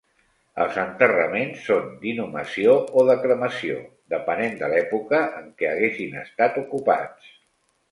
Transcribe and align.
Els 0.63 0.77
enterraments 0.83 1.59
són 1.65 1.91
d'inhumació 2.05 2.73
o 3.01 3.05
de 3.11 3.17
cremació, 3.27 3.77
depenent 4.15 4.59
de 4.63 4.73
l'època 4.73 5.23
en 5.43 5.55
què 5.63 5.71
haguessin 5.75 6.19
estat 6.25 6.61
ocupats. 6.67 7.33